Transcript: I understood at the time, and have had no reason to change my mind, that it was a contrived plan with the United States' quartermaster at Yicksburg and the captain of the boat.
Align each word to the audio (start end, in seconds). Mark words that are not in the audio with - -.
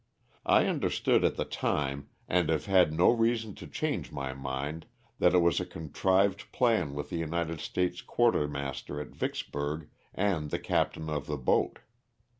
I 0.47 0.65
understood 0.65 1.23
at 1.23 1.35
the 1.35 1.45
time, 1.45 2.09
and 2.27 2.49
have 2.49 2.65
had 2.65 2.91
no 2.91 3.11
reason 3.11 3.53
to 3.53 3.67
change 3.67 4.11
my 4.11 4.33
mind, 4.33 4.87
that 5.19 5.35
it 5.35 5.41
was 5.43 5.59
a 5.59 5.63
contrived 5.67 6.51
plan 6.51 6.95
with 6.95 7.11
the 7.11 7.17
United 7.19 7.59
States' 7.59 8.01
quartermaster 8.01 8.99
at 8.99 9.11
Yicksburg 9.11 9.89
and 10.15 10.49
the 10.49 10.57
captain 10.57 11.07
of 11.07 11.27
the 11.27 11.37
boat. 11.37 11.81